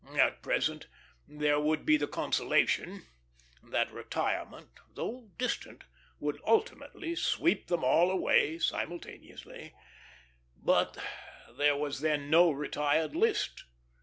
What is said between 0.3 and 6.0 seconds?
present there would be the consolation that retirement, though distant,